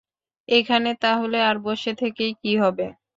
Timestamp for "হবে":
2.57-2.87